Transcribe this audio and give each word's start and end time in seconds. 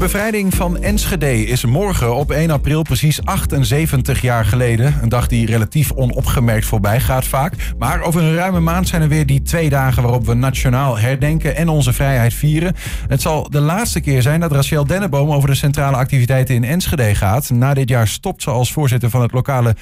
bevrijding 0.00 0.54
van 0.54 0.82
Enschede 0.82 1.44
is 1.44 1.64
morgen 1.64 2.14
op 2.14 2.30
1 2.30 2.50
april 2.50 2.82
precies 2.82 3.24
78 3.24 4.20
jaar 4.20 4.44
geleden. 4.44 4.98
Een 5.02 5.08
dag 5.08 5.26
die 5.26 5.46
relatief 5.46 5.92
onopgemerkt 5.92 6.66
voorbij 6.66 7.00
gaat 7.00 7.24
vaak. 7.24 7.54
Maar 7.78 8.02
over 8.02 8.22
een 8.22 8.34
ruime 8.34 8.60
maand 8.60 8.88
zijn 8.88 9.02
er 9.02 9.08
weer 9.08 9.26
die 9.26 9.42
twee 9.42 9.68
dagen 9.68 10.02
waarop 10.02 10.26
we 10.26 10.34
nationaal 10.34 10.98
herdenken 10.98 11.56
en 11.56 11.68
onze 11.68 11.92
vrijheid 11.92 12.34
vieren. 12.34 12.74
Het 13.08 13.20
zal 13.20 13.50
de 13.50 13.60
laatste 13.60 14.00
keer 14.00 14.22
zijn 14.22 14.40
dat 14.40 14.52
Rachel 14.52 14.86
Denneboom 14.86 15.30
over 15.30 15.48
de 15.48 15.54
centrale 15.54 15.96
activiteiten 15.96 16.54
in 16.54 16.64
Enschede 16.64 17.14
gaat. 17.14 17.50
Na 17.50 17.74
dit 17.74 17.88
jaar 17.88 18.08
stopt 18.08 18.42
ze 18.42 18.50
als 18.50 18.72
voorzitter 18.72 19.10
van 19.10 19.22
het 19.22 19.32
lokale 19.32 19.76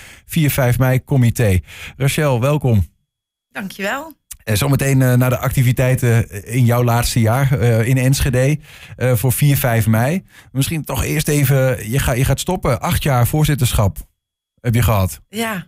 4-5 0.74 0.78
mei-comité. 0.78 1.60
Rachel, 1.96 2.40
welkom. 2.40 2.86
Dankjewel. 3.52 4.12
En 4.48 4.56
zometeen 4.56 5.00
uh, 5.00 5.14
naar 5.14 5.30
de 5.30 5.38
activiteiten 5.38 6.44
in 6.44 6.64
jouw 6.64 6.84
laatste 6.84 7.20
jaar 7.20 7.52
in 7.86 7.98
Enschede 7.98 8.58
voor 8.96 9.32
4, 9.32 9.56
5 9.56 9.86
mei. 9.86 10.24
Misschien 10.52 10.84
toch 10.84 11.04
eerst 11.04 11.28
even, 11.28 11.90
je, 11.90 11.98
ga, 11.98 12.12
je 12.12 12.24
gaat 12.24 12.40
stoppen. 12.40 12.80
Acht 12.80 13.02
jaar 13.02 13.26
voorzitterschap 13.26 13.96
heb 14.60 14.74
je 14.74 14.82
gehad. 14.82 15.20
Ja. 15.28 15.66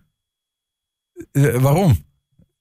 waarom? 1.61 2.05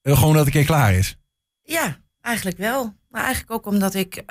gewoon 0.01 0.33
dat 0.33 0.45
het 0.45 0.45
een 0.45 0.51
keer 0.51 0.65
klaar 0.65 0.93
is? 0.93 1.17
Ja, 1.61 1.97
eigenlijk 2.21 2.57
wel. 2.57 2.93
Maar 3.09 3.23
eigenlijk 3.23 3.51
ook 3.51 3.65
omdat 3.65 3.93
ik 3.93 4.23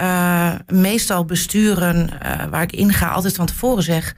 meestal 0.66 1.24
besturen 1.24 2.08
waar 2.50 2.62
ik 2.62 2.72
in 2.72 2.92
ga 2.92 3.08
altijd 3.08 3.34
van 3.34 3.46
tevoren 3.46 3.82
zeg... 3.82 4.16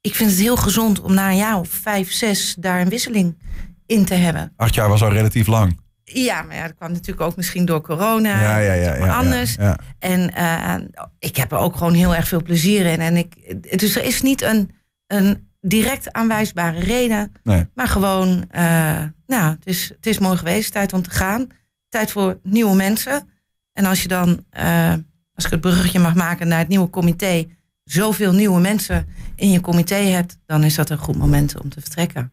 ik 0.00 0.14
vind 0.14 0.30
het 0.30 0.38
heel 0.38 0.56
gezond 0.56 1.00
om 1.00 1.14
na 1.14 1.30
een 1.30 1.36
jaar 1.36 1.58
of 1.58 1.68
vijf, 1.68 2.12
zes 2.12 2.56
daar 2.58 2.80
een 2.80 2.88
wisseling 2.88 3.38
in 3.86 4.04
te 4.04 4.14
hebben. 4.14 4.52
Acht 4.56 4.74
jaar 4.74 4.88
was 4.88 5.02
al 5.02 5.12
relatief 5.12 5.46
lang. 5.46 5.81
Ja, 6.04 6.42
maar 6.42 6.56
ja, 6.56 6.66
dat 6.66 6.76
kwam 6.76 6.92
natuurlijk 6.92 7.20
ook 7.20 7.36
misschien 7.36 7.64
door 7.64 7.80
corona. 7.80 8.40
Ja, 8.40 8.58
ja, 8.58 8.72
ja. 8.72 8.94
ja 8.94 9.16
anders. 9.16 9.54
Ja, 9.54 9.78
En 9.98 10.30
uh, 10.38 10.74
ik 11.18 11.36
heb 11.36 11.52
er 11.52 11.58
ook 11.58 11.76
gewoon 11.76 11.94
heel 11.94 12.14
erg 12.14 12.28
veel 12.28 12.42
plezier 12.42 12.86
in. 12.86 13.00
En 13.00 13.16
ik, 13.16 13.54
dus 13.78 13.96
er 13.96 14.04
is 14.04 14.22
niet 14.22 14.42
een, 14.42 14.70
een 15.06 15.50
direct 15.60 16.12
aanwijsbare 16.12 16.80
reden. 16.80 17.32
Nee. 17.42 17.66
Maar 17.74 17.88
gewoon, 17.88 18.28
uh, 18.28 19.02
nou, 19.26 19.50
het 19.50 19.66
is, 19.66 19.88
het 19.88 20.06
is 20.06 20.18
mooi 20.18 20.36
geweest. 20.36 20.72
Tijd 20.72 20.92
om 20.92 21.02
te 21.02 21.10
gaan. 21.10 21.46
Tijd 21.88 22.10
voor 22.10 22.38
nieuwe 22.42 22.74
mensen. 22.74 23.28
En 23.72 23.84
als 23.84 24.02
je 24.02 24.08
dan, 24.08 24.44
uh, 24.58 24.94
als 25.34 25.44
ik 25.44 25.50
het 25.50 25.60
bruggetje 25.60 25.98
mag 25.98 26.14
maken 26.14 26.48
naar 26.48 26.58
het 26.58 26.68
nieuwe 26.68 26.90
comité, 26.90 27.46
zoveel 27.84 28.32
nieuwe 28.32 28.60
mensen 28.60 29.08
in 29.36 29.50
je 29.50 29.60
comité 29.60 29.94
hebt, 29.94 30.38
dan 30.46 30.64
is 30.64 30.74
dat 30.74 30.90
een 30.90 30.98
goed 30.98 31.16
moment 31.16 31.60
om 31.60 31.68
te 31.68 31.80
vertrekken. 31.80 32.32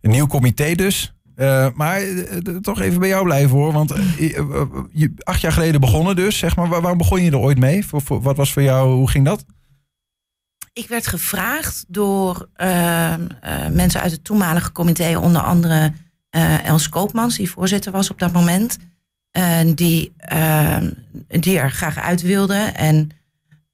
Een 0.00 0.10
nieuw 0.10 0.26
comité 0.26 0.74
dus? 0.74 1.15
Uh, 1.36 1.68
maar 1.74 2.02
uh, 2.04 2.56
toch 2.60 2.80
even 2.80 3.00
bij 3.00 3.08
jou 3.08 3.24
blijven 3.24 3.56
hoor. 3.56 3.72
Want 3.72 3.94
je, 4.92 5.12
acht 5.22 5.40
jaar 5.40 5.52
geleden 5.52 5.80
begonnen 5.80 6.16
dus, 6.16 6.38
zeg 6.38 6.56
maar. 6.56 6.68
Waar, 6.68 6.80
waarom 6.80 6.98
begon 6.98 7.22
je 7.22 7.30
er 7.30 7.38
ooit 7.38 7.58
mee? 7.58 7.86
Voor, 7.86 8.22
wat 8.22 8.36
was 8.36 8.52
voor 8.52 8.62
jou, 8.62 8.94
hoe 8.94 9.10
ging 9.10 9.24
dat? 9.24 9.44
Ik 10.72 10.88
werd 10.88 11.06
gevraagd 11.06 11.84
door 11.88 12.48
ehm, 12.54 13.26
mensen 13.72 14.00
uit 14.00 14.12
het 14.12 14.24
toenmalige 14.24 14.72
comité, 14.72 15.18
onder 15.18 15.42
andere 15.42 15.92
Els 16.64 16.88
Koopmans, 16.88 17.36
die 17.36 17.50
voorzitter 17.50 17.92
was 17.92 18.10
op 18.10 18.18
dat 18.18 18.32
moment. 18.32 18.78
die, 19.74 20.12
ehm, 20.16 20.90
die 21.28 21.58
er 21.58 21.70
graag 21.70 21.98
uit 21.98 22.22
wilde. 22.22 22.54
En 22.56 23.10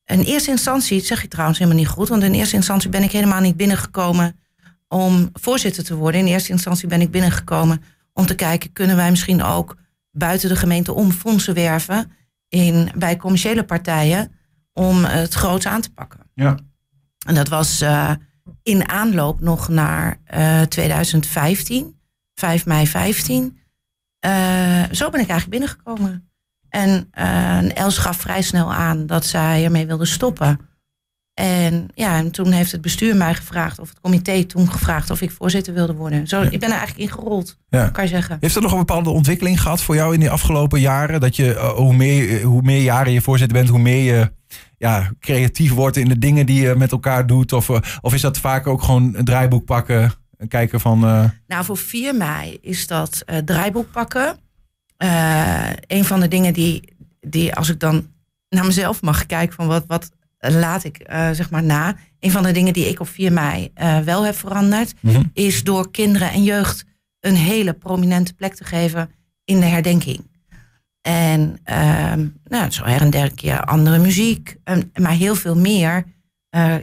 in 0.04 0.20
eerste 0.20 0.50
instantie, 0.50 0.98
dat 0.98 1.06
zeg 1.06 1.22
je 1.22 1.28
trouwens 1.28 1.58
helemaal 1.58 1.80
niet 1.80 1.88
goed, 1.88 2.08
want 2.08 2.22
in 2.22 2.32
eerste 2.32 2.56
instantie 2.56 2.90
ben 2.90 3.02
ik 3.02 3.12
helemaal 3.12 3.40
niet 3.40 3.56
binnengekomen 3.56 4.36
om 4.92 5.30
voorzitter 5.32 5.84
te 5.84 5.94
worden. 5.94 6.20
In 6.20 6.26
eerste 6.26 6.52
instantie 6.52 6.88
ben 6.88 7.00
ik 7.00 7.10
binnengekomen 7.10 7.82
om 8.12 8.26
te 8.26 8.34
kijken, 8.34 8.72
kunnen 8.72 8.96
wij 8.96 9.10
misschien 9.10 9.42
ook 9.42 9.76
buiten 10.10 10.48
de 10.48 10.56
gemeente 10.56 10.92
om 10.92 11.10
fondsen 11.10 11.54
werven 11.54 12.12
in, 12.48 12.90
bij 12.96 13.16
commerciële 13.16 13.64
partijen 13.64 14.32
om 14.72 15.04
het 15.04 15.34
groots 15.34 15.66
aan 15.66 15.80
te 15.80 15.92
pakken. 15.92 16.20
Ja. 16.34 16.56
En 17.26 17.34
dat 17.34 17.48
was 17.48 17.82
uh, 17.82 18.10
in 18.62 18.88
aanloop 18.88 19.40
nog 19.40 19.68
naar 19.68 20.20
uh, 20.34 20.60
2015, 20.60 22.00
5 22.34 22.66
mei 22.66 22.86
15. 22.86 23.58
Uh, 24.26 24.82
zo 24.90 25.10
ben 25.10 25.20
ik 25.20 25.28
eigenlijk 25.28 25.48
binnengekomen. 25.50 26.30
En 26.68 27.10
Els 27.74 27.98
gaf 27.98 28.16
vrij 28.16 28.42
snel 28.42 28.72
aan 28.72 29.06
dat 29.06 29.24
zij 29.24 29.64
ermee 29.64 29.86
wilde 29.86 30.04
stoppen. 30.04 30.58
En 31.42 31.88
ja, 31.94 32.16
en 32.16 32.30
toen 32.30 32.52
heeft 32.52 32.72
het 32.72 32.80
bestuur 32.80 33.16
mij 33.16 33.34
gevraagd, 33.34 33.78
of 33.78 33.88
het 33.88 34.00
comité 34.00 34.44
toen 34.44 34.70
gevraagd 34.70 35.10
of 35.10 35.20
ik 35.20 35.30
voorzitter 35.30 35.74
wilde 35.74 35.94
worden. 35.94 36.26
Zo, 36.26 36.42
ik 36.42 36.60
ben 36.60 36.70
er 36.70 36.76
eigenlijk 36.76 36.98
ingerold, 36.98 37.58
ja. 37.68 37.88
kan 37.88 38.04
je 38.04 38.10
zeggen. 38.10 38.36
Heeft 38.40 38.56
er 38.56 38.62
nog 38.62 38.72
een 38.72 38.78
bepaalde 38.78 39.10
ontwikkeling 39.10 39.60
gehad 39.60 39.82
voor 39.82 39.94
jou 39.94 40.14
in 40.14 40.20
de 40.20 40.30
afgelopen 40.30 40.80
jaren? 40.80 41.20
Dat 41.20 41.36
je, 41.36 41.54
uh, 41.54 41.68
hoe, 41.68 41.94
meer, 41.94 42.42
hoe 42.42 42.62
meer 42.62 42.82
jaren 42.82 43.12
je 43.12 43.20
voorzitter 43.20 43.58
bent, 43.58 43.68
hoe 43.68 43.78
meer 43.78 44.14
je 44.14 44.32
ja, 44.78 45.10
creatief 45.20 45.72
wordt 45.72 45.96
in 45.96 46.08
de 46.08 46.18
dingen 46.18 46.46
die 46.46 46.62
je 46.62 46.74
met 46.74 46.92
elkaar 46.92 47.26
doet? 47.26 47.52
Of, 47.52 47.68
uh, 47.68 47.78
of 48.00 48.14
is 48.14 48.20
dat 48.20 48.38
vaak 48.38 48.66
ook 48.66 48.82
gewoon 48.82 49.14
een 49.14 49.24
draaiboek 49.24 49.64
pakken 49.64 50.12
en 50.36 50.48
kijken 50.48 50.80
van... 50.80 51.04
Uh... 51.04 51.24
Nou, 51.46 51.64
voor 51.64 51.76
4 51.76 52.14
mei 52.14 52.58
is 52.60 52.86
dat 52.86 53.24
draaiboek 53.44 53.90
pakken. 53.90 54.36
een 55.86 56.04
van 56.04 56.20
de 56.20 56.28
dingen 56.28 56.52
die, 56.52 56.94
die, 57.20 57.54
als 57.54 57.68
ik 57.68 57.80
dan 57.80 58.06
naar 58.48 58.66
mezelf 58.66 59.02
mag 59.02 59.26
kijken 59.26 59.54
van 59.54 59.66
wat... 59.66 59.84
wat 59.86 60.10
laat 60.50 60.84
ik 60.84 61.06
uh, 61.12 61.30
zeg 61.30 61.50
maar 61.50 61.62
na. 61.62 61.96
Een 62.20 62.30
van 62.30 62.42
de 62.42 62.52
dingen 62.52 62.72
die 62.72 62.88
ik 62.88 63.00
op 63.00 63.08
4 63.08 63.32
mei 63.32 63.72
uh, 63.82 63.98
wel 63.98 64.24
heb 64.24 64.34
veranderd, 64.34 64.94
Mhm. 65.00 65.22
is 65.32 65.62
door 65.64 65.90
kinderen 65.90 66.30
en 66.32 66.42
jeugd 66.42 66.84
een 67.20 67.34
hele 67.34 67.72
prominente 67.72 68.34
plek 68.34 68.54
te 68.54 68.64
geven 68.64 69.10
in 69.44 69.60
de 69.60 69.66
herdenking. 69.66 70.30
En 71.00 71.56
uh, 71.70 72.12
nou, 72.44 72.70
zo 72.70 72.84
her 72.84 73.00
en 73.00 73.10
der 73.10 73.34
keer 73.34 73.60
andere 73.64 73.98
muziek, 73.98 74.56
maar 75.00 75.12
heel 75.12 75.34
veel 75.34 75.56
meer 75.56 76.04
uh, 76.56 76.74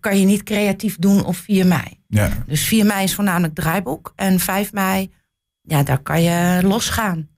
kan 0.00 0.18
je 0.20 0.26
niet 0.26 0.42
creatief 0.42 0.96
doen 0.98 1.24
op 1.24 1.36
4 1.36 1.66
mei. 1.66 2.00
Ja. 2.08 2.30
Dus 2.46 2.62
4 2.64 2.86
mei 2.86 3.02
is 3.04 3.14
voornamelijk 3.14 3.54
draaiboek 3.54 4.12
en 4.16 4.40
5 4.40 4.72
mei, 4.72 5.10
ja, 5.62 5.82
daar 5.82 5.98
kan 5.98 6.22
je 6.22 6.60
losgaan. 6.62 7.28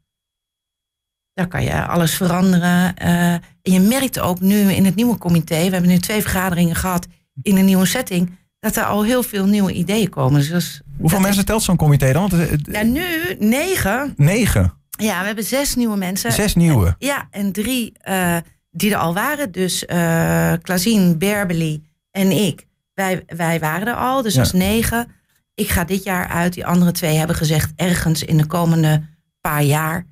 Daar 1.41 1.49
kan 1.49 1.63
je 1.63 1.87
alles 1.87 2.15
veranderen. 2.15 2.95
Uh, 3.03 3.33
en 3.33 3.43
je 3.63 3.81
merkt 3.81 4.19
ook 4.19 4.41
nu 4.41 4.73
in 4.73 4.85
het 4.85 4.95
nieuwe 4.95 5.19
comité, 5.19 5.65
we 5.65 5.71
hebben 5.71 5.91
nu 5.91 5.99
twee 5.99 6.21
vergaderingen 6.21 6.77
gehad 6.77 7.07
in 7.43 7.57
een 7.57 7.65
nieuwe 7.65 7.87
setting, 7.87 8.39
dat 8.59 8.77
er 8.77 8.85
al 8.85 9.05
heel 9.05 9.23
veel 9.23 9.47
nieuwe 9.47 9.73
ideeën 9.73 10.09
komen. 10.09 10.49
Dus 10.51 10.81
Hoeveel 10.99 11.21
mensen 11.21 11.45
telt 11.45 11.63
zo'n 11.63 11.77
comité 11.77 12.13
dan? 12.13 12.29
Want, 12.29 12.33
is, 12.51 12.59
ja, 12.73 12.83
nu 12.83 13.03
negen. 13.39 14.13
Negen? 14.17 14.73
Ja, 14.91 15.21
we 15.21 15.27
hebben 15.27 15.45
zes 15.45 15.75
nieuwe 15.75 15.97
mensen. 15.97 16.33
Zes 16.33 16.55
nieuwe? 16.55 16.87
En, 16.87 16.95
ja, 16.99 17.29
en 17.31 17.53
drie 17.53 17.93
uh, 18.09 18.37
die 18.71 18.91
er 18.91 18.99
al 18.99 19.15
waren. 19.15 19.53
Dus 19.53 19.85
uh, 19.89 20.53
Klazien, 20.63 21.19
Berbeli 21.19 21.83
en 22.11 22.31
ik. 22.31 22.67
Wij, 22.95 23.23
wij 23.27 23.61
waren 23.61 23.87
er 23.87 23.95
al, 23.95 24.23
dus 24.23 24.35
Ja. 24.35 24.43
dat 24.43 24.55
is 24.55 24.61
negen. 24.61 25.09
Ik 25.55 25.69
ga 25.69 25.85
dit 25.85 26.05
jaar 26.05 26.29
uit. 26.29 26.53
Die 26.53 26.67
andere 26.67 26.93
twee 26.93 27.17
hebben 27.17 27.37
gezegd 27.37 27.73
ergens 27.77 28.23
in 28.23 28.37
de 28.37 28.47
komende 28.47 29.03
paar 29.41 29.63
jaar 29.63 30.07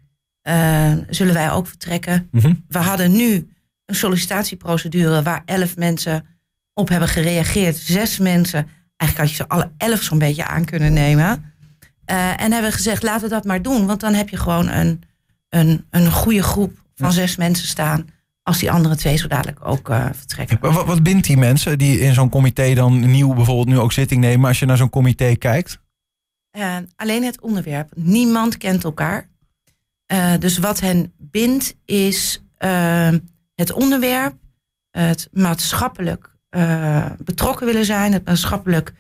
uh, 0.48 0.92
zullen 1.08 1.34
wij 1.34 1.50
ook 1.50 1.66
vertrekken. 1.66 2.28
Mhm. 2.30 2.54
We 2.68 2.78
hadden 2.78 3.12
nu 3.12 3.48
een 3.84 3.94
sollicitatieprocedure 3.94 5.22
waar 5.22 5.42
elf 5.44 5.76
mensen 5.76 6.26
op 6.74 6.88
hebben 6.88 7.08
gereageerd. 7.08 7.76
Zes 7.76 8.18
mensen. 8.18 8.68
Eigenlijk 8.96 9.18
had 9.18 9.30
je 9.30 9.34
ze 9.34 9.48
alle 9.48 9.70
elf 9.76 10.02
zo'n 10.02 10.18
beetje 10.18 10.46
aan 10.46 10.64
kunnen 10.64 10.92
nemen. 10.92 11.44
Uh, 12.10 12.40
en 12.40 12.52
hebben 12.52 12.72
gezegd, 12.72 13.02
laten 13.02 13.28
we 13.28 13.34
dat 13.34 13.44
maar 13.44 13.62
doen. 13.62 13.86
Want 13.86 14.00
dan 14.00 14.14
heb 14.14 14.28
je 14.28 14.36
gewoon 14.36 14.68
een, 14.68 15.02
een, 15.48 15.86
een 15.90 16.12
goede 16.12 16.42
groep 16.42 16.82
van 16.94 17.12
zes 17.12 17.36
mensen 17.36 17.68
staan. 17.68 18.06
Als 18.42 18.58
die 18.58 18.70
andere 18.70 18.96
twee 18.96 19.16
zo 19.16 19.26
dadelijk 19.26 19.66
ook 19.66 19.88
uh, 19.88 20.06
vertrekken. 20.12 20.58
Wat, 20.60 20.86
wat 20.86 21.02
bindt 21.02 21.26
die 21.26 21.36
mensen 21.36 21.78
die 21.78 22.00
in 22.00 22.14
zo'n 22.14 22.28
comité 22.28 22.74
dan 22.74 23.10
nieuw 23.10 23.34
bijvoorbeeld 23.34 23.68
nu 23.68 23.78
ook 23.78 23.92
zitting 23.92 24.20
nemen? 24.20 24.48
Als 24.48 24.58
je 24.58 24.66
naar 24.66 24.76
zo'n 24.76 24.90
comité 24.90 25.34
kijkt? 25.34 25.78
Uh, 26.58 26.76
alleen 26.96 27.24
het 27.24 27.40
onderwerp. 27.40 27.92
Niemand 27.94 28.56
kent 28.56 28.84
elkaar. 28.84 29.28
Uh, 30.12 30.32
dus 30.38 30.58
wat 30.58 30.80
hen 30.80 31.12
bindt 31.16 31.74
is 31.84 32.42
uh, 32.58 33.12
het 33.54 33.72
onderwerp, 33.72 34.34
het 34.90 35.28
maatschappelijk 35.32 36.36
uh, 36.50 37.06
betrokken 37.18 37.66
willen 37.66 37.84
zijn, 37.84 38.12
het 38.12 38.24
maatschappelijk 38.24 38.92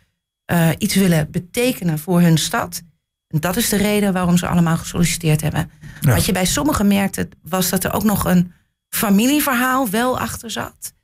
iets 0.78 0.94
willen 0.94 1.30
betekenen 1.30 1.98
voor 1.98 2.20
hun 2.20 2.38
stad. 2.38 2.82
En 3.28 3.40
dat 3.40 3.56
is 3.56 3.68
de 3.68 3.76
reden 3.76 4.12
waarom 4.12 4.36
ze 4.36 4.46
allemaal 4.46 4.76
gesolliciteerd 4.76 5.40
hebben. 5.40 5.70
Ja. 6.00 6.14
Wat 6.14 6.24
je 6.24 6.32
bij 6.32 6.44
sommigen 6.44 6.86
merkte, 6.86 7.28
was 7.42 7.68
dat 7.70 7.84
er 7.84 7.92
ook 7.92 8.04
nog 8.04 8.24
een 8.24 8.52
familieverhaal 8.88 9.90
wel 9.90 10.18
achter 10.18 10.50
zat. 10.50 10.94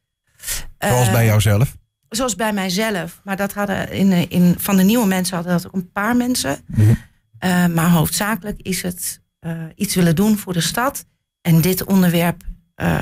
Zoals 0.78 1.10
bij 1.10 1.24
jouzelf? 1.24 1.76
Zoals 2.08 2.34
bij 2.34 2.52
mijzelf. 2.52 3.20
Maar 3.24 3.36
dat 3.36 3.52
hadden 3.52 3.90
in, 3.90 4.30
in, 4.30 4.54
van 4.58 4.76
de 4.76 4.82
nieuwe 4.82 5.06
mensen 5.06 5.36
hadden 5.36 5.52
dat 5.52 5.66
ook 5.66 5.72
een 5.72 5.92
paar 5.92 6.16
mensen. 6.16 6.58
Mhm. 6.66 7.72
Maar 7.74 7.90
hoofdzakelijk 7.90 8.60
is 8.62 8.82
het 8.82 9.22
uh, 9.46 9.52
iets 9.74 9.94
willen 9.94 10.16
doen 10.16 10.38
voor 10.38 10.52
de 10.52 10.60
stad. 10.60 11.04
En 11.40 11.60
dit 11.60 11.84
onderwerp 11.84 12.42
uh, 12.76 12.98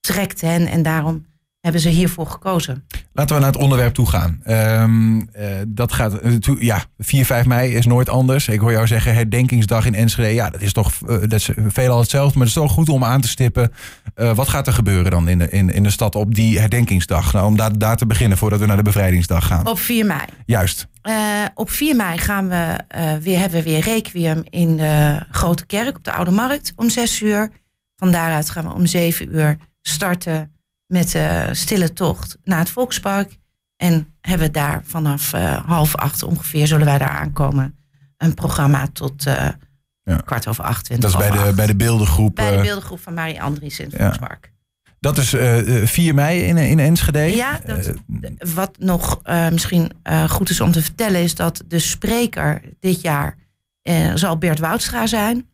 trekt 0.00 0.40
hen 0.40 0.66
en 0.66 0.82
daarom 0.82 1.26
hebben 1.60 1.80
ze 1.84 1.88
hiervoor 1.88 2.26
gekozen. 2.26 2.84
Laten 3.12 3.34
we 3.34 3.42
naar 3.42 3.52
het 3.52 3.60
onderwerp 3.60 3.94
toe 3.94 4.06
gaan. 4.08 4.40
Ehm, 4.44 5.20
eh, 5.20 5.46
dat 5.68 5.92
gaat, 5.92 6.18
eh, 6.18 6.32
ja, 6.58 6.84
4, 6.98 7.24
5 7.24 7.46
mei 7.46 7.74
is 7.74 7.86
nooit 7.86 8.08
anders. 8.08 8.48
Ik 8.48 8.60
hoor 8.60 8.72
jou 8.72 8.86
zeggen 8.86 9.14
herdenkingsdag 9.14 9.86
in 9.86 9.94
Enschede. 9.94 10.34
Ja, 10.34 10.50
dat 10.50 10.60
is 10.60 10.72
toch 10.72 10.92
eh, 11.06 11.18
dat 11.20 11.32
is 11.32 11.50
veelal 11.66 11.98
hetzelfde. 12.00 12.38
Maar 12.38 12.46
het 12.46 12.56
is 12.56 12.62
toch 12.62 12.72
goed 12.72 12.88
om 12.88 13.04
aan 13.04 13.20
te 13.20 13.28
stippen. 13.28 13.72
eh, 14.14 14.34
wat 14.34 14.48
gaat 14.48 14.66
er 14.66 14.72
gebeuren 14.72 15.10
dan 15.10 15.28
in 15.28 15.38
de, 15.38 15.50
in, 15.50 15.70
in 15.70 15.82
de 15.82 15.90
stad 15.90 16.14
op 16.14 16.34
die 16.34 16.58
herdenkingsdag? 16.58 17.32
Nou, 17.32 17.46
om 17.46 17.56
daar, 17.56 17.78
daar 17.78 17.96
te 17.96 18.06
beginnen 18.06 18.38
voordat 18.38 18.60
we 18.60 18.66
naar 18.66 18.76
de 18.76 18.82
bevrijdingsdag 18.82 19.46
gaan. 19.46 19.66
Op 19.66 19.78
4 19.78 20.06
mei. 20.06 20.20
Juist. 20.44 20.86
Eh, 21.06 21.44
op 21.54 21.70
4 21.70 21.96
mei 21.96 22.18
gaan 22.18 22.48
we, 22.48 22.78
eh, 22.88 23.16
weer, 23.16 23.38
hebben 23.38 23.58
we 23.62 23.70
weer 23.70 23.80
requiem 23.80 24.42
in 24.50 24.76
de 24.76 25.20
Grote 25.30 25.66
Kerk 25.66 25.96
op 25.96 26.04
de 26.04 26.12
Oude 26.12 26.30
Markt 26.30 26.72
om 26.76 26.90
6 26.90 27.20
uur. 27.20 27.50
Van 27.96 28.10
daaruit 28.10 28.50
gaan 28.50 28.64
we 28.64 28.72
om 28.74 28.86
7 28.86 29.34
uur 29.34 29.56
starten 29.82 30.52
met 30.86 31.10
de 31.10 31.48
stille 31.52 31.92
tocht 31.92 32.36
naar 32.44 32.58
het 32.58 32.70
Volkspark. 32.70 33.36
En 33.76 34.14
hebben 34.20 34.52
daar 34.52 34.80
vanaf 34.84 35.32
eh, 35.32 35.66
half 35.66 35.94
acht 35.96 36.22
ongeveer, 36.22 36.66
zullen 36.66 36.86
wij 36.86 36.98
daar 36.98 37.08
aankomen, 37.08 37.78
een 38.16 38.34
programma 38.34 38.86
tot 38.92 39.22
Ja. 40.02 40.16
kwart 40.24 40.46
over 40.48 40.64
acht. 40.64 41.00
Dat 41.00 41.10
is 41.10 41.16
bij 41.16 41.30
de, 41.30 41.38
acht. 41.38 41.54
bij 41.56 41.66
de 41.66 41.76
beeldengroep. 41.76 42.34
bij 42.34 42.56
de 42.56 42.62
beeldengroep 42.62 43.00
van 43.00 43.14
Marie 43.14 43.42
Andries 43.42 43.78
in 43.78 43.84
het 43.84 43.94
Ja. 43.94 44.00
Volkspark. 44.04 44.52
Dat 45.00 45.18
is 45.18 45.32
eh, 45.32 45.82
eh, 45.82 45.86
4 45.88 46.14
mei 46.14 46.42
in, 46.42 46.56
in 46.56 46.78
Enschede. 46.78 47.18
Ja, 47.18 47.60
dat, 47.66 47.92
wat 48.54 48.70
nog 48.78 49.20
eh, 49.22 49.48
misschien 49.48 49.90
eh, 50.02 50.28
goed 50.28 50.50
is 50.50 50.60
om 50.60 50.72
te 50.72 50.82
vertellen 50.82 51.20
is 51.20 51.34
dat 51.34 51.62
de 51.68 51.78
spreker 51.78 52.62
dit 52.80 53.00
jaar 53.00 53.36
eh, 53.82 54.12
zal 54.14 54.38
Bert 54.38 54.58
Woudstra 54.58 55.06
zijn. 55.06 55.46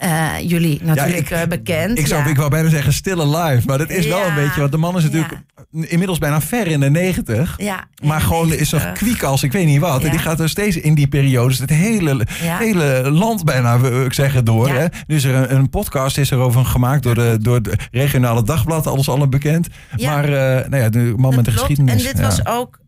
Eh, 0.00 0.28
jullie 0.42 0.80
natuurlijk 0.82 1.16
ik- 1.18 1.30
eh, 1.30 1.42
bekend. 1.48 1.98
Ik, 1.98 2.06
zou, 2.06 2.22
ja. 2.24 2.28
ik 2.30 2.36
wou 2.36 2.50
bijna 2.50 2.68
zeggen 2.68 2.92
stille 2.92 3.38
live. 3.38 3.66
Maar 3.66 3.78
dat 3.78 3.90
is 3.90 4.06
wel 4.06 4.26
een 4.26 4.34
beetje. 4.34 4.60
Want 4.60 4.72
de 4.72 4.78
man 4.78 4.96
is 4.96 5.02
natuurlijk 5.02 5.34
inmiddels 5.70 6.18
bijna 6.18 6.40
ver 6.40 6.66
in 6.66 6.80
de 6.80 6.90
90. 6.90 7.54
ja, 7.56 7.84
Maar 8.04 8.20
gewoon 8.20 8.52
is 8.52 8.72
91. 8.72 8.92
kwiek 8.92 9.22
als 9.22 9.42
ik 9.42 9.52
weet 9.52 9.66
niet 9.66 9.80
wat. 9.80 10.04
En 10.04 10.10
die 10.10 10.18
gaat 10.18 10.40
er 10.40 10.48
steeds 10.48 10.76
in 10.76 10.94
die 10.94 11.08
periodes 11.08 11.58
het 11.58 11.70
hele, 11.70 12.26
hele 12.40 13.10
land 13.10 13.44
bijna, 13.44 13.80
wil 13.80 14.04
ik 14.04 14.12
zeggen, 14.12 14.44
door. 14.44 14.68
Ja. 14.68 14.74
Hè? 14.74 14.86
Nu 15.06 15.16
is 15.16 15.24
er 15.24 15.34
een, 15.34 15.54
een 15.56 15.68
podcast 15.70 16.18
is 16.18 16.30
er 16.30 16.38
over 16.38 16.64
gemaakt 16.64 17.02
door, 17.02 17.14
de, 17.14 17.36
door 17.40 17.54
het 17.54 17.88
regionale 17.90 18.42
dagblad. 18.42 18.86
Alles 18.86 19.08
alle 19.08 19.28
bekend. 19.28 19.68
Ja. 19.96 20.10
Maar 20.14 20.24
eh, 20.24 20.68
nou 20.68 20.82
ja, 20.82 20.88
de 20.88 21.14
man 21.16 21.34
met 21.34 21.44
de 21.44 21.50
geschiedenis. 21.50 21.92
En 22.04 22.12
dit 22.12 22.20
was 22.20 22.46
ook 22.46 22.78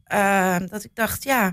dat 0.70 0.84
ik 0.84 0.90
dacht, 0.94 1.22
ja, 1.24 1.52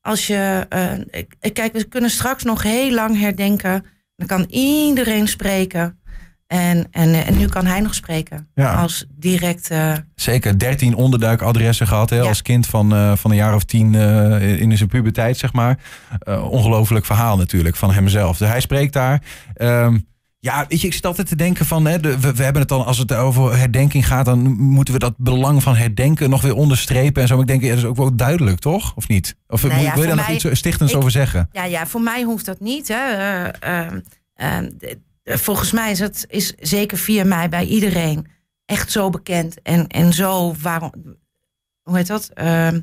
als 0.00 0.26
je. 0.26 0.66
ik- 1.10 1.52
kijk, 1.52 1.72
we 1.72 1.84
kunnen 1.84 2.10
straks 2.10 2.42
nog 2.42 2.62
heel 2.62 2.90
lang 2.92 3.20
herdenken. 3.20 3.84
Dan 4.16 4.26
kan 4.26 4.44
iedereen 4.48 5.28
spreken. 5.28 5.98
En, 6.46 6.86
en, 6.90 7.12
eh, 7.14 7.28
en 7.28 7.36
nu 7.38 7.46
kan 7.48 7.66
hij 7.66 7.80
nog 7.80 7.94
spreken. 7.94 8.48
Ja. 8.54 8.74
Als 8.74 9.06
direct. 9.10 9.70
eh, 9.70 9.92
Zeker 10.14 10.58
13 10.58 10.94
onderduikadressen 10.94 11.86
gehad. 11.86 12.10
Hè, 12.10 12.16
Ja. 12.16 12.22
Als 12.22 12.42
kind 12.42 12.66
van, 12.66 12.94
eh, 12.94 13.16
van 13.16 13.30
een 13.30 13.36
jaar 13.36 13.54
of 13.54 13.64
tien 13.64 13.94
eh, 13.94 14.60
in 14.60 14.76
zijn 14.76 14.88
puberteit, 14.88 15.36
zeg 15.38 15.52
maar. 15.52 15.78
Eh, 16.18 16.50
ongelooflijk 16.50 17.04
verhaal 17.04 17.36
natuurlijk 17.36 17.76
van 17.76 17.92
hemzelf. 17.92 18.38
Dus 18.38 18.48
hij 18.48 18.60
spreekt 18.60 18.92
daar. 18.92 19.22
Ehm, 19.54 19.98
ja, 20.46 20.64
weet 20.68 20.80
je, 20.80 20.86
ik 20.86 20.92
zit 20.92 21.06
altijd 21.06 21.26
te 21.28 21.36
denken 21.36 21.66
van... 21.66 21.86
Hè, 21.86 22.00
de, 22.00 22.20
we, 22.20 22.34
we 22.34 22.42
hebben 22.42 22.60
het 22.62 22.70
dan, 22.70 22.84
als 22.84 22.98
het 22.98 23.12
over 23.12 23.58
herdenking 23.58 24.06
gaat... 24.06 24.24
dan 24.24 24.38
moeten 24.56 24.94
we 24.94 25.00
dat 25.00 25.14
belang 25.16 25.62
van 25.62 25.76
herdenken 25.76 26.30
nog 26.30 26.42
weer 26.42 26.54
onderstrepen. 26.54 27.22
En 27.22 27.28
zo. 27.28 27.34
Maar 27.34 27.42
ik 27.42 27.48
denk, 27.48 27.62
ja, 27.62 27.68
dat 27.68 27.78
is 27.78 27.84
ook 27.84 27.96
wel 27.96 28.16
duidelijk, 28.16 28.58
toch? 28.58 28.92
Of 28.96 29.08
niet? 29.08 29.36
Of 29.48 29.62
Nou 29.62 29.74
moet- 29.74 29.82
ja, 29.84 29.92
wil 29.92 30.00
je 30.02 30.06
daar 30.08 30.16
nog 30.16 30.26
mij- 30.26 30.34
iets 30.34 30.58
stichtends 30.58 30.92
ik- 30.92 30.98
over 30.98 31.10
zeggen? 31.10 31.48
Ja, 31.52 31.64
ja, 31.64 31.86
voor 31.86 32.00
mij 32.00 32.22
hoeft 32.22 32.44
dat 32.44 32.60
niet. 32.60 32.88
Hè. 32.88 33.12
Eh, 33.44 33.92
de- 34.78 34.98
de- 35.22 35.38
volgens 35.38 35.72
mij 35.72 35.90
is 35.90 35.98
het 35.98 36.24
is 36.28 36.54
zeker 36.58 36.98
4 36.98 37.26
mei 37.26 37.48
bij 37.48 37.64
iedereen 37.64 38.26
echt 38.64 38.92
zo 38.92 39.10
bekend. 39.10 39.62
En, 39.62 39.86
en 39.86 40.12
zo, 40.12 40.54
waarom, 40.62 40.92
hoe 41.82 41.96
heet 41.96 42.06
dat? 42.06 42.30
Ehm, 42.34 42.80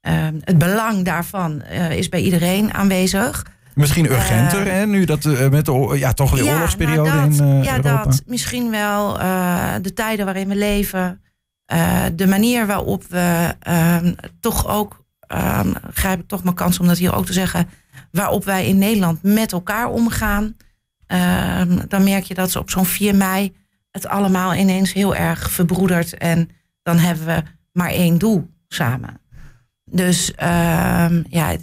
ehm, 0.00 0.34
het 0.40 0.58
belang 0.58 1.04
daarvan 1.04 1.62
eh, 1.62 1.90
is 1.96 2.08
bij 2.08 2.20
iedereen 2.22 2.74
aanwezig. 2.74 3.46
Misschien 3.80 4.10
urgenter, 4.10 4.72
hè? 4.72 4.86
Nu 4.86 5.04
dat 5.04 5.24
eh, 5.24 5.48
met 5.48 5.64
de 5.64 5.96
ja, 5.98 6.12
toch 6.12 6.30
weer 6.30 6.52
oorlogsperiode 6.52 7.10
nou, 7.10 7.30
dat, 7.30 7.38
in 7.38 7.46
eh, 7.46 7.64
ja, 7.64 7.76
Europa. 7.76 8.04
dat. 8.04 8.22
Misschien 8.26 8.70
wel 8.70 9.20
eh, 9.20 9.74
de 9.82 9.92
tijden 9.92 10.24
waarin 10.24 10.48
we 10.48 10.56
leven. 10.56 11.20
eh, 11.66 12.04
de 12.14 12.26
manier 12.26 12.66
waarop 12.66 13.04
we 13.08 13.54
ehm, 13.60 14.12
toch 14.40 14.68
ook, 14.68 15.04
ehm, 15.20 15.72
grijp 15.92 16.20
ik 16.20 16.26
toch 16.28 16.42
mijn 16.42 16.54
kans 16.54 16.78
om 16.78 16.86
dat 16.86 16.98
hier 16.98 17.14
ook 17.14 17.26
te 17.26 17.32
zeggen, 17.32 17.68
waarop 18.12 18.44
wij 18.44 18.66
in 18.66 18.78
Nederland 18.78 19.22
met 19.22 19.52
elkaar 19.52 19.88
omgaan. 19.90 20.56
Ehm, 21.06 21.78
dan 21.88 22.04
merk 22.04 22.24
je 22.24 22.34
dat 22.34 22.50
ze 22.50 22.58
op 22.58 22.70
zo'n 22.70 22.84
4 22.84 23.14
mei 23.14 23.56
het 23.90 24.06
allemaal 24.06 24.54
ineens 24.54 24.92
heel 24.92 25.14
erg 25.14 25.50
verbroedert. 25.50 26.14
En 26.18 26.48
dan 26.82 26.98
hebben 26.98 27.26
we 27.26 27.42
maar 27.72 27.90
één 27.90 28.18
doel 28.18 28.50
samen. 28.68 29.20
Dus 29.84 30.34
ehm, 30.34 31.22
ja, 31.28 31.56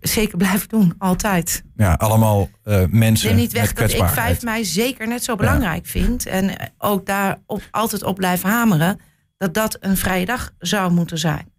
zeker 0.00 0.36
blijven 0.38 0.68
doen, 0.68 0.94
altijd. 0.98 1.62
Ja, 1.76 1.92
allemaal 1.92 2.48
eh, 2.64 2.82
mensen 2.90 3.28
Neem 3.28 3.36
niet 3.36 3.52
weg 3.52 3.62
dat 3.62 3.70
ik 3.70 3.74
kwetsbaarheid. 3.76 4.26
5 4.38 4.42
mei 4.42 4.64
zeker 4.64 5.08
net 5.08 5.24
zo 5.24 5.36
belangrijk 5.36 5.86
vind. 5.86 6.26
En 6.26 6.58
eh, 6.58 6.66
ook 6.78 7.06
daar 7.06 7.38
op, 7.46 7.62
altijd 7.70 8.02
op 8.02 8.14
blijf 8.16 8.42
hameren. 8.42 9.00
Dat 9.36 9.54
dat 9.54 9.76
een 9.80 9.96
vrije 9.96 10.26
dag 10.26 10.50
zou 10.58 10.92
moeten 10.92 11.18
zijn. 11.18 11.52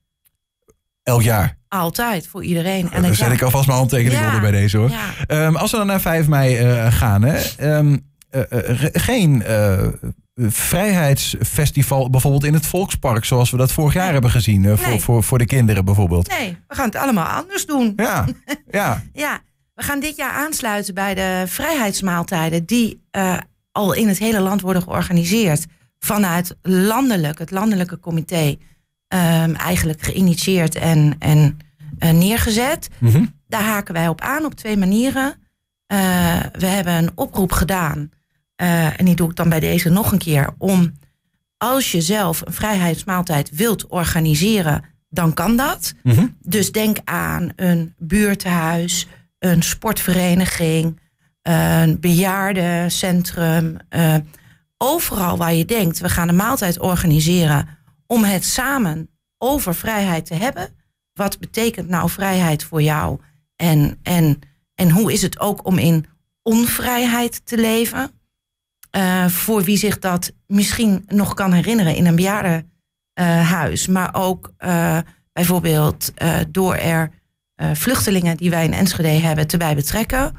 Elk 1.03 1.21
jaar. 1.21 1.57
Altijd, 1.67 2.27
voor 2.27 2.43
iedereen. 2.43 2.91
En 2.91 3.01
Dan 3.01 3.15
zet 3.15 3.27
ja- 3.27 3.33
ik 3.33 3.41
alvast 3.41 3.65
mijn 3.65 3.77
handtekening 3.77 4.19
Ja. 4.19 4.25
onder 4.25 4.41
bij 4.41 4.51
deze 4.51 4.77
hoor. 4.77 4.91
Ehm, 5.27 5.55
als 5.55 5.71
we 5.71 5.77
dan 5.77 5.87
naar 5.87 6.01
5 6.01 6.27
mei 6.27 6.55
eh, 6.57 6.93
gaan, 6.93 7.21
hè, 7.21 7.37
ehm, 7.57 7.97
eh, 8.29 8.41
eh, 8.41 8.79
ge- 8.79 8.89
geen 8.93 9.43
vrijheidsfestival 10.35 12.09
bijvoorbeeld 12.09 12.43
in 12.43 12.53
het 12.53 12.65
Volkspark, 12.65 13.25
zoals 13.25 13.51
we 13.51 13.57
dat 13.57 13.71
vorig 13.71 13.93
jaar 13.93 14.11
hebben 14.13 14.31
gezien, 14.31 14.65
eh, 14.65 14.77
voor, 14.77 14.99
voor, 14.99 15.23
voor 15.23 15.37
de 15.37 15.45
kinderen 15.45 15.85
bijvoorbeeld. 15.85 16.29
nee, 16.29 16.57
we 16.67 16.75
gaan 16.75 16.85
het 16.85 16.95
allemaal 16.95 17.25
anders 17.25 17.65
doen. 17.65 17.93
Ja, 17.95 18.25
ja. 18.71 19.03
Ja, 19.13 19.39
we 19.73 19.83
gaan 19.83 19.99
dit 19.99 20.15
jaar 20.15 20.31
aansluiten 20.31 20.93
bij 20.93 21.13
de 21.15 21.43
vrijheidsmaaltijden. 21.47 22.65
Die 22.65 23.01
eh, 23.11 23.37
al 23.71 23.93
in 23.93 24.07
het 24.07 24.17
hele 24.17 24.39
land 24.39 24.61
worden 24.61 24.81
georganiseerd. 24.81 25.65
Vanuit 25.99 26.55
landelijk, 26.61 27.39
het 27.39 27.51
landelijke 27.51 27.99
comité. 27.99 28.55
ehm, 29.07 29.53
eigenlijk 29.53 30.01
geïnitieerd 30.01 30.75
en, 30.75 31.15
en 31.19 31.57
eh, 31.99 32.11
neergezet. 32.11 32.87
Mhm. 32.99 33.25
Daar 33.47 33.63
haken 33.63 33.93
wij 33.93 34.07
op 34.07 34.21
aan 34.21 34.45
op 34.45 34.53
twee 34.53 34.77
manieren. 34.77 35.33
We 36.51 36.65
hebben 36.65 36.93
een 36.93 37.11
oproep 37.15 37.51
gedaan. 37.51 38.09
Eh, 38.55 38.99
en 38.99 39.05
die 39.05 39.15
doe 39.15 39.29
ik 39.29 39.35
dan 39.35 39.49
bij 39.49 39.59
deze 39.59 39.89
nog 39.89 40.11
een 40.11 40.17
keer. 40.17 40.49
Om 40.57 40.93
als 41.57 41.91
je 41.91 42.01
zelf 42.01 42.41
een 42.45 42.53
vrijheidsmaaltijd 42.53 43.49
wilt 43.49 43.87
organiseren, 43.87 44.83
dan 45.09 45.33
kan 45.33 45.55
dat. 45.57 45.93
Mhm. 46.03 46.27
Dus 46.39 46.71
denk 46.71 46.97
aan 47.03 47.51
een 47.55 47.93
buurthuis, 47.97 49.07
een 49.39 49.63
sportvereniging, 49.63 50.99
een 51.41 51.99
bejaardencentrum. 51.99 53.77
eh, 53.89 54.15
overal 54.77 55.37
waar 55.37 55.53
je 55.53 55.65
denkt, 55.65 55.99
we 55.99 56.09
gaan 56.09 56.29
een 56.29 56.35
maaltijd 56.35 56.79
organiseren 56.79 57.67
om 58.07 58.23
het 58.23 58.45
samen 58.45 59.09
over 59.37 59.75
vrijheid 59.75 60.25
te 60.25 60.33
hebben. 60.33 60.69
Wat 61.13 61.39
betekent 61.39 61.89
nou 61.89 62.09
vrijheid 62.09 62.63
voor 62.63 62.81
jou? 62.81 63.19
En, 63.55 63.99
en, 64.03 64.39
en 64.75 64.89
hoe 64.91 65.13
is 65.13 65.21
het 65.21 65.39
ook 65.39 65.65
om 65.65 65.77
in 65.77 66.05
onvrijheid 66.41 67.45
te 67.45 67.57
leven? 67.57 68.11
Eh, 68.95 69.25
voor 69.25 69.63
wie 69.63 69.77
zich 69.77 69.99
dat 69.99 70.31
misschien 70.47 71.03
nog 71.07 71.33
kan 71.33 71.51
herinneren 71.51 71.95
in 71.95 72.05
een 72.05 72.15
bejaardenhuis. 72.15 73.87
maar 73.87 74.09
ook 74.13 74.53
eh, 74.57 74.97
bijvoorbeeld 75.33 76.11
eh, 76.13 76.37
door 76.49 76.75
er 76.75 77.11
vluchtelingen 77.73 78.37
die 78.37 78.49
wij 78.49 78.65
in 78.65 78.73
Enschede 78.73 79.07
hebben 79.07 79.47
te 79.47 79.57
bij 79.57 79.75
betrekken. 79.75 80.35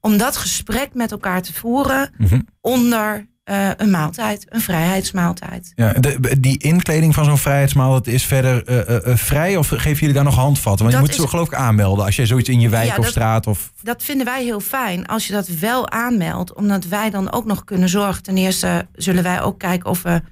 Om 0.00 0.16
dat 0.16 0.36
gesprek 0.36 0.94
met 0.94 1.10
elkaar 1.12 1.42
te 1.42 1.52
voeren 1.52 2.10
Mhm. 2.18 2.40
onder 2.60 3.26
eh, 3.44 3.68
een 3.76 3.90
maaltijd, 3.90 4.46
een 4.48 4.60
vrijheidsmaaltijd. 4.60 5.72
Ja, 5.74 5.92
de, 5.92 6.40
die 6.40 6.58
inkleding 6.62 7.14
van 7.14 7.24
zo'n 7.24 7.38
vrijheidsmaal, 7.38 7.92
dat 7.92 8.06
is 8.06 8.24
verder 8.24 8.64
eh, 8.66 9.06
eh, 9.10 9.16
vrij 9.16 9.56
of 9.56 9.68
geven 9.68 9.98
jullie 9.98 10.14
daar 10.14 10.24
nog 10.24 10.34
handvatten? 10.34 10.82
Want 10.86 10.96
je 10.98 11.02
moet 11.06 11.14
zo 11.14 11.22
is- 11.22 11.30
geloof 11.30 11.46
ik 11.46 11.54
aanmelden 11.54 12.04
als 12.04 12.16
je 12.16 12.26
zoiets 12.26 12.48
in 12.48 12.60
je 12.60 12.68
wijk 12.68 12.86
Ja, 12.88 12.96
of 12.96 13.02
dat- 13.04 13.10
straat 13.12 13.46
of... 13.46 13.72
Dat 13.82 14.02
vinden 14.02 14.26
wij 14.26 14.44
heel 14.44 14.60
fijn 14.60 15.06
als 15.06 15.26
je 15.26 15.32
dat 15.32 15.48
wel 15.48 15.90
aanmeldt. 15.90 16.54
Omdat 16.54 16.84
wij 16.84 17.10
dan 17.10 17.32
ook 17.32 17.44
nog 17.44 17.64
kunnen 17.64 17.88
zorgen. 17.88 18.22
Ten 18.22 18.36
eerste 18.36 18.86
zullen 18.94 19.22
wij 19.22 19.42
ook 19.42 19.58
kijken 19.58 19.90
of 19.90 20.02
we 20.02 20.22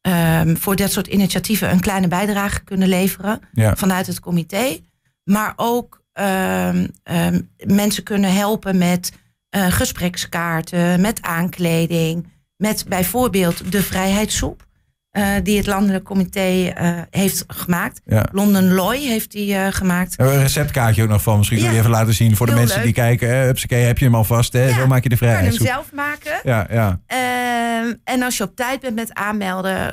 ehm, 0.00 0.56
voor 0.56 0.76
dat 0.76 0.92
soort 0.92 1.06
initiatieven 1.06 1.70
een 1.70 1.80
kleine 1.80 2.08
bijdrage 2.08 2.60
kunnen 2.64 2.88
leveren. 2.88 3.40
Ja. 3.52 3.76
vanuit 3.76 4.06
het 4.06 4.20
comité. 4.20 4.78
Maar 5.24 5.52
ook 5.56 6.02
ehm, 6.12 6.86
ehm, 7.02 7.40
mensen 7.66 8.02
kunnen 8.02 8.32
helpen 8.34 8.78
met 8.78 9.12
gesprekskaarten, 9.50 11.00
met 11.00 11.22
aankleding, 11.22 12.26
met 12.58 12.84
bijvoorbeeld 12.88 13.72
de 13.72 13.82
vrijheidssoep. 13.82 14.67
Eh, 15.10 15.26
die 15.42 15.56
het 15.56 15.66
landelijk 15.66 16.04
comité 16.04 16.66
eh, 16.68 16.90
heeft 17.10 17.44
gemaakt. 17.46 18.00
Ja. 18.04 18.26
London 18.32 18.72
Loy 18.72 18.96
heeft 18.98 19.30
die 19.32 19.54
eh, 19.54 19.66
gemaakt. 19.70 20.16
We 20.16 20.22
hebben 20.22 20.40
een 20.40 20.46
receptkaartje 20.46 21.02
ook 21.02 21.08
nog 21.08 21.22
van. 21.22 21.36
Misschien 21.38 21.58
kun 21.60 21.70
je 21.72 21.78
even 21.78 21.90
laten 21.90 22.14
zien 22.14 22.36
voor 22.36 22.46
de 22.46 22.54
mensen 22.54 22.76
leuk. 22.76 22.84
die 22.84 22.94
kijken. 22.94 23.28
Hè, 23.28 23.34
heb 23.76 23.98
je 23.98 24.04
hem 24.04 24.14
alvast. 24.14 24.52
Hè? 24.52 24.68
Ja, 24.68 24.74
Zo 24.74 24.86
maak 24.86 25.02
je 25.02 25.08
de 25.08 25.14
Je 25.14 25.20
kan 25.20 25.28
hem 25.28 25.36
vrijheid. 25.52 25.68
zelf 25.70 25.92
maken. 25.92 26.40
Ja, 26.44 26.66
ja. 26.70 27.00
Ehm, 27.06 27.94
en 28.04 28.22
als 28.22 28.36
je 28.36 28.44
op 28.44 28.56
tijd 28.56 28.80
bent 28.80 28.94
met 28.94 29.14
aanmelden, 29.14 29.92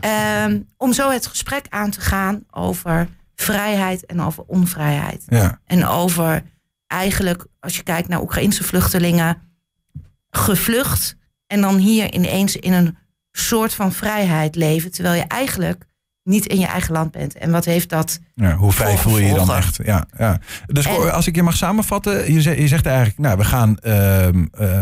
Ehm, 0.00 0.60
om 0.76 0.92
zo 0.92 1.10
het 1.10 1.26
gesprek 1.26 1.66
aan 1.68 1.90
te 1.90 2.00
gaan 2.00 2.44
over 2.50 3.08
vrijheid 3.34 4.06
en 4.06 4.20
over 4.20 4.44
onvrijheid. 4.46 5.22
Ja. 5.26 5.60
En 5.66 5.86
over 5.86 6.42
eigenlijk, 6.86 7.46
als 7.60 7.76
je 7.76 7.82
kijkt 7.82 8.08
naar 8.08 8.20
Oekraïnse 8.20 8.64
vluchtelingen, 8.64 9.42
gevlucht 10.30 11.16
en 11.46 11.60
dan 11.60 11.76
hier 11.76 12.14
ineens 12.14 12.56
in 12.56 12.72
een 12.72 12.96
soort 13.32 13.74
van 13.74 13.92
vrijheid 13.92 14.56
leven, 14.56 14.92
terwijl 14.92 15.14
je 15.14 15.26
eigenlijk 15.26 15.84
niet 16.24 16.46
in 16.46 16.58
je 16.58 16.66
eigen 16.66 16.92
land 16.92 17.10
bent. 17.10 17.34
En 17.38 17.50
wat 17.50 17.64
heeft 17.64 17.88
dat? 17.88 18.20
Ja, 18.34 18.54
hoe 18.54 18.72
vrij 18.72 18.96
voel 18.96 19.18
je 19.18 19.26
je 19.26 19.34
dan 19.34 19.52
echt? 19.54 19.78
Ja, 19.84 20.06
ja. 20.18 20.38
Dus 20.66 20.86
En- 20.86 21.12
als 21.12 21.26
ik 21.26 21.34
je 21.34 21.42
mag 21.42 21.56
samenvatten, 21.56 22.32
je 22.32 22.40
zegt, 22.42 22.58
je 22.58 22.68
zegt 22.68 22.86
eigenlijk, 22.86 23.18
nou, 23.18 23.38
we 23.38 23.44
gaan, 23.44 23.78
ehm, 23.78 24.44
eh, 24.52 24.80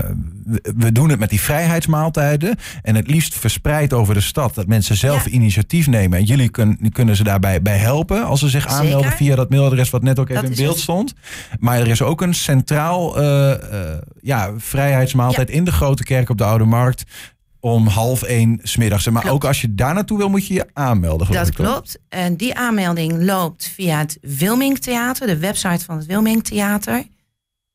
we- 0.76 0.92
doen 0.92 1.08
het 1.10 1.18
met 1.18 1.30
die 1.30 1.40
vrijheidsmaaltijden 1.40 2.56
en 2.82 2.94
het 2.94 3.06
liefst 3.06 3.34
verspreid 3.34 3.92
over 3.92 4.14
de 4.14 4.20
stad, 4.20 4.54
dat 4.54 4.66
mensen 4.66 4.96
zelf 4.96 5.24
Ja. 5.24 5.30
initiatief 5.30 5.86
nemen 5.86 6.18
en 6.18 6.24
jullie 6.24 6.48
kun- 6.50 6.90
kunnen 6.92 7.16
ze 7.16 7.22
daarbij 7.24 7.62
bij 7.62 7.76
helpen 7.78 8.24
als 8.24 8.40
ze 8.40 8.48
zich 8.48 8.62
Zeker. 8.62 8.76
aanmelden 8.78 9.12
via 9.12 9.34
dat 9.36 9.50
mailadres 9.50 9.90
wat 9.90 10.02
net 10.02 10.18
ook 10.18 10.28
even 10.28 10.42
Dat 10.42 10.50
in 10.50 10.56
beeld 10.56 10.74
het. 10.74 10.82
stond. 10.82 11.14
Maar 11.58 11.78
er 11.80 11.88
is 11.88 12.02
ook 12.02 12.20
een 12.22 12.34
centraal 12.34 13.18
eh, 13.18 13.52
eh, 13.52 13.98
ja, 14.20 14.50
vrijheidsmaaltijd 14.58 15.50
in 15.50 15.64
de 15.64 15.72
Grote 15.72 16.02
Kerk 16.04 16.28
op 16.30 16.38
de 16.38 16.44
Oude 16.44 16.64
Markt 16.64 17.04
om 17.60 17.86
half 17.86 18.22
één 18.22 18.58
smiddags. 18.62 19.08
Maar 19.08 19.22
Klopt. 19.22 19.36
ook 19.36 19.44
als 19.44 19.60
je 19.60 19.74
daar 19.74 19.94
naartoe 19.94 20.18
wil, 20.18 20.28
moet 20.28 20.46
je 20.46 20.54
je 20.54 20.66
aanmelden. 20.72 21.32
Dat 21.32 21.48
ik, 21.48 21.54
klopt. 21.54 21.98
En 22.08 22.36
die 22.36 22.54
aanmelding 22.54 23.22
loopt 23.22 23.70
via 23.74 23.98
het 23.98 24.18
Wilming 24.20 24.78
Theater, 24.78 25.26
de 25.26 25.38
website 25.38 25.84
van 25.84 25.96
het 25.96 26.06
Wilming 26.06 26.44
Theater. 26.44 27.04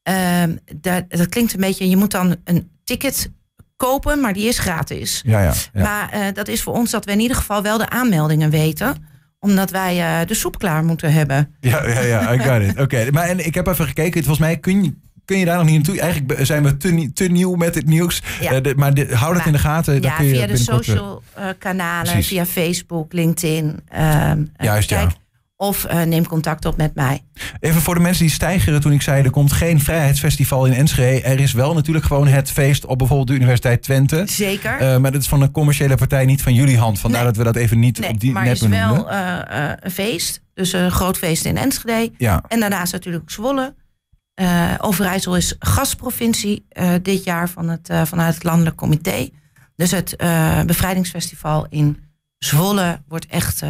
Ehm, 0.04 0.56
dat, 0.76 1.04
dat 1.08 1.30
klinkt 1.30 1.54
een 1.54 1.60
beetje, 1.60 1.90
je 1.90 1.98
moet 1.98 2.12
dan 2.12 2.36
een 2.44 2.70
ticket 2.84 3.32
kopen, 3.76 4.20
maar 4.20 4.34
die 4.34 4.48
is 4.48 4.60
gratis. 4.60 5.22
Ja, 5.26 5.42
ja. 5.42 5.54
ja. 5.74 5.82
Maar 5.82 6.10
eh, 6.10 6.34
dat 6.34 6.48
is 6.48 6.62
voor 6.62 6.74
ons 6.74 6.92
dat 6.92 7.06
we 7.06 7.12
in 7.12 7.20
ieder 7.20 7.38
geval 7.38 7.62
wel 7.62 7.78
de 7.78 7.90
aanmeldingen 7.90 8.50
weten. 8.50 9.14
Omdat 9.40 9.70
wij 9.70 10.20
eh, 10.22 10.28
de 10.28 10.34
soep 10.34 10.60
klaar 10.60 10.84
moeten 10.84 11.14
hebben. 11.14 11.56
Ja, 11.60 11.88
ja, 11.88 12.00
ja, 12.00 12.34
I 12.34 12.40
got 12.40 12.62
it. 12.62 12.80
Oké, 12.80 13.12
maar 13.12 13.28
en 13.28 13.46
ik 13.46 13.54
heb 13.54 13.68
even 13.68 13.86
gekeken. 13.88 14.24
Volgens 14.24 14.48
mij 14.48 14.58
kun 14.58 14.84
je, 14.84 14.94
kun 15.26 15.38
je 15.38 15.46
daar 15.46 15.58
nog 15.58 15.66
niet 15.66 15.76
naartoe. 15.76 16.00
Eigenlijk 16.00 16.46
zijn 16.46 16.64
we 16.64 16.78
te, 16.78 17.12
te 17.14 17.24
nieuw 17.28 17.56
met 17.56 17.76
het 17.76 17.86
nieuws. 17.86 18.22
Ja. 18.42 18.52
Eh, 18.52 18.62
de- 18.64 18.74
maar 18.76 18.94
de- 18.94 19.16
hou 19.16 19.28
dat 19.28 19.38
Maar- 19.38 19.46
in 19.46 19.52
de 19.54 19.60
gaten. 19.60 20.02
ja, 20.02 20.16
kun 20.16 20.26
je 20.26 20.34
via 20.36 20.48
de 20.48 20.54
eh, 20.54 20.60
social 20.60 21.24
eh, 21.34 21.46
kanalen, 21.60 22.12
Precies. 22.12 22.28
via 22.28 22.46
Facebook, 22.46 23.14
LinkedIn. 23.14 23.80
ehm, 23.90 24.44
eh, 24.56 24.66
Juist, 24.66 24.90
ja. 24.90 25.08
Of 25.58 25.88
neem 26.06 26.28
contact 26.28 26.66
op 26.66 26.78
met 26.78 26.96
mij. 26.96 27.22
Even 27.60 27.82
voor 27.82 27.94
de 27.96 28.00
mensen 28.00 28.24
die 28.26 28.34
stijgeren 28.34 28.82
toen 28.82 28.92
ik 28.92 29.02
zei... 29.02 29.24
er 29.24 29.30
komt 29.30 29.52
geen 29.52 29.80
vrijheidsfestival 29.82 30.66
in 30.66 30.74
Enschede. 30.74 31.22
Er 31.22 31.40
is 31.40 31.52
wel 31.54 31.74
natuurlijk 31.74 32.06
gewoon 32.06 32.28
het 32.28 32.52
feest 32.52 32.86
op 32.86 32.98
bijvoorbeeld 32.98 33.28
de 33.28 33.34
Universiteit 33.34 33.82
Twente. 33.82 34.24
Zeker. 34.26 35.02
Maar 35.02 35.12
dat 35.12 35.22
is 35.22 35.28
van 35.28 35.42
een 35.42 35.52
commerciële 35.52 35.96
partij, 35.96 36.26
niet 36.26 36.42
van 36.42 36.54
jullie 36.54 36.78
hand. 36.78 37.00
Vandaar 37.00 37.24
Nee. 37.24 37.30
dat 37.34 37.38
we 37.38 37.44
dat 37.52 37.56
even 37.56 37.80
niet 37.80 38.00
nee, 38.00 38.10
op 38.10 38.20
die 38.20 38.32
maar 38.32 38.44
net 38.44 38.54
is 38.54 38.60
benoemden. 38.60 38.96
wel 38.96 39.10
eh, 39.10 39.70
eh, 39.70 39.78
een 39.80 39.92
feest. 39.92 40.42
Dus 40.54 40.74
een 40.74 40.92
groot 40.92 41.18
feest 41.18 41.46
in 41.46 41.58
Enschede. 41.58 42.12
Ja, 42.18 42.44
En 42.48 42.60
daarnaast 42.60 42.94
natuurlijk 42.94 43.30
Zwolle. 43.32 43.74
Eh, 44.36 44.74
Overijssel 44.78 45.36
is 45.36 45.56
gastprovincie 45.60 46.66
eh, 46.70 46.94
dit 47.02 47.24
jaar 47.24 47.50
van 47.50 47.70
het, 47.70 47.90
eh, 47.90 48.06
vanuit 48.06 48.34
het 48.34 48.44
landelijk 48.44 48.76
comité. 48.76 49.30
Dus 49.76 49.92
het 49.92 50.16
bevrijdingsfestival 50.66 51.66
in 51.70 52.04
Zwolle 52.38 53.02
wordt 53.08 53.26
echt 53.26 53.62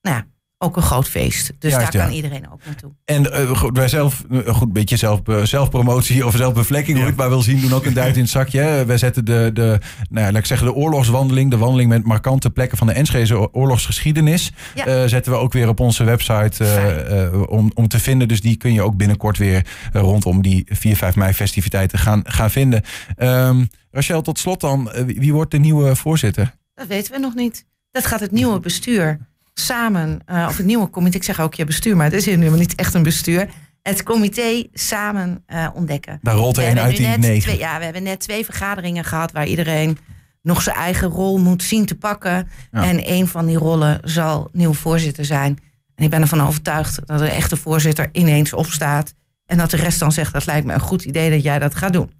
nou 0.00 0.22
ook 0.58 0.76
een 0.76 0.82
groot 0.82 1.08
feest. 1.08 1.52
Dus 1.58 1.70
Juist, 1.72 1.92
daar 1.92 2.00
ja. 2.02 2.06
kan 2.06 2.16
iedereen 2.16 2.52
ook 2.52 2.60
naartoe. 2.64 2.90
En 3.04 3.32
eh, 3.32 3.50
goed, 3.58 3.76
wij 3.76 3.88
zelf, 3.88 4.24
eh, 4.30 4.38
goed, 4.54 4.66
een 4.66 4.72
beetje 4.72 4.96
zelf, 4.96 5.20
eh, 5.28 5.42
zelfpromotie 5.42 6.26
of 6.26 6.36
zelfbevlekking, 6.36 6.96
hoe 6.98 7.06
het 7.06 7.16
maar 7.16 7.28
wil 7.28 7.42
zien, 7.42 7.60
doen 7.60 7.72
ook 7.72 7.84
een 7.84 7.92
duit 7.94 8.14
in 8.16 8.22
het 8.22 8.30
zakje. 8.30 8.60
hè. 8.60 8.84
Wij 8.86 8.98
zetten 8.98 9.24
de, 9.24 9.50
de, 9.54 9.78
nou 10.10 10.26
ja, 10.26 10.32
laat 10.32 10.40
ik 10.40 10.46
zeggen, 10.46 10.66
de 10.66 10.74
oorlogswandeling, 10.74 11.50
de 11.50 11.56
wandeling 11.56 11.88
met 11.88 12.04
markante 12.04 12.50
plekken 12.50 12.78
van 12.78 12.86
de 12.86 12.92
Enschede 12.92 13.54
oorlogsgeschiedenis, 13.54 14.52
Ja. 14.74 14.86
eh, 14.86 15.04
zetten 15.08 15.32
we 15.32 15.38
ook 15.38 15.52
weer 15.52 15.68
op 15.68 15.80
onze 15.80 16.04
website 16.04 16.64
eh, 16.64 17.24
eh, 17.24 17.50
om, 17.50 17.70
om 17.74 17.88
te 17.88 17.98
vinden. 17.98 18.28
Dus 18.28 18.40
die 18.40 18.56
kun 18.56 18.72
je 18.72 18.82
ook 18.82 18.96
binnenkort 18.96 19.38
weer 19.38 19.66
rondom 19.92 20.42
die 20.42 20.64
4, 20.68 20.96
5 20.96 21.16
mei 21.16 21.32
festiviteiten 21.32 21.98
gaan, 21.98 22.20
gaan 22.24 22.50
vinden. 22.50 22.82
Ehm 23.16 23.64
Rachel, 23.90 24.22
tot 24.22 24.38
slot 24.38 24.60
dan, 24.60 24.90
wie 25.06 25.20
wie 25.20 25.32
wordt 25.32 25.50
de 25.50 25.58
nieuwe 25.58 25.96
voorzitter? 25.96 26.54
Dat 26.74 26.86
weten 26.86 27.12
we 27.12 27.18
nog 27.18 27.34
niet. 27.34 27.66
Dat 27.90 28.06
gaat 28.06 28.20
het 28.20 28.30
nieuwe 28.30 28.60
bestuur 28.60 29.18
samen, 29.54 30.20
eh, 30.26 30.46
of 30.48 30.56
het 30.56 30.66
nieuwe 30.66 30.90
comité, 30.90 31.16
ik 31.16 31.24
zeg 31.24 31.40
ook 31.40 31.54
je 31.54 31.64
bestuur, 31.64 31.96
maar 31.96 32.06
het 32.06 32.14
is 32.14 32.26
helemaal 32.26 32.58
niet 32.58 32.74
echt 32.74 32.94
een 32.94 33.02
bestuur. 33.02 33.48
Het 33.82 34.02
comité 34.02 34.64
samen 34.72 35.42
eh, 35.46 35.68
ontdekken. 35.74 36.18
Daar 36.22 36.34
rolt 36.34 36.56
er 36.56 36.64
hebben 36.64 36.82
uit 36.82 36.98
nu 36.98 37.06
die 37.06 37.18
negen. 37.18 37.58
ja, 37.58 37.78
we 37.78 37.84
hebben 37.84 38.02
net 38.02 38.20
twee 38.20 38.44
vergaderingen 38.44 39.04
gehad 39.04 39.32
waar 39.32 39.46
iedereen 39.46 39.98
nog 40.42 40.62
zijn 40.62 40.76
eigen 40.76 41.08
rol 41.08 41.38
moet 41.38 41.62
zien 41.62 41.86
te 41.86 41.94
pakken. 41.94 42.48
Ja. 42.70 42.84
En 42.84 43.10
een 43.12 43.28
van 43.28 43.46
die 43.46 43.56
rollen 43.56 44.00
zal 44.02 44.48
nieuw 44.52 44.72
voorzitter 44.72 45.24
zijn. 45.24 45.58
En 45.94 46.04
ik 46.04 46.10
ben 46.10 46.20
ervan 46.20 46.42
overtuigd 46.42 47.06
dat 47.06 47.18
de 47.18 47.28
echte 47.28 47.56
voorzitter 47.56 48.08
ineens 48.12 48.52
opstaat. 48.52 49.14
En 49.46 49.58
dat 49.58 49.70
de 49.70 49.76
rest 49.76 49.98
dan 49.98 50.12
zegt, 50.12 50.32
dat 50.32 50.46
lijkt 50.46 50.66
me 50.66 50.72
een 50.72 50.80
goed 50.80 51.04
idee 51.04 51.30
dat 51.30 51.42
jij 51.42 51.58
dat 51.58 51.74
gaat 51.74 51.92
doen. 51.92 52.10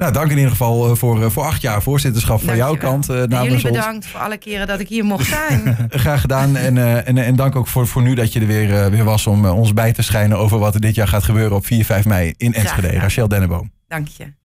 Nou, 0.00 0.12
dank 0.12 0.30
in 0.30 0.36
ieder 0.36 0.50
geval 0.50 0.90
eh, 0.90 0.96
voor, 0.96 1.22
eh, 1.22 1.30
voor 1.30 1.42
acht 1.42 1.60
jaar 1.60 1.82
voorzitterschap 1.82 2.42
van 2.42 2.56
jouw 2.56 2.76
kant. 2.76 3.08
En 3.08 3.28
namens 3.28 3.48
jullie 3.48 3.52
ons. 3.52 3.62
bedankt 3.62 4.06
voor 4.06 4.20
alle 4.20 4.36
keren 4.36 4.66
dat 4.66 4.80
ik 4.80 4.88
hier 4.88 5.04
mocht 5.04 5.26
zijn. 5.26 5.76
Graag 5.88 6.20
gedaan. 6.20 6.56
En, 6.56 7.04
en, 7.06 7.18
en 7.18 7.36
dank 7.36 7.56
ook 7.56 7.66
voor, 7.66 7.86
voor 7.86 8.02
nu 8.02 8.14
dat 8.14 8.32
je 8.32 8.40
er 8.40 8.46
weer, 8.46 8.90
weer 8.90 9.04
was 9.04 9.26
om 9.26 9.46
ons 9.46 9.72
bij 9.72 9.92
te 9.92 10.02
schijnen 10.02 10.38
over 10.38 10.58
wat 10.58 10.74
er 10.74 10.80
dit 10.80 10.94
jaar 10.94 11.08
gaat 11.08 11.24
gebeuren 11.24 11.56
op 11.56 11.66
4, 11.66 11.84
5 11.84 12.04
mei 12.04 12.34
in 12.36 12.54
Enschede. 12.54 12.98
Rachel 12.98 13.28
Denneboom. 13.28 13.70
Dank 13.88 14.08
je. 14.08 14.39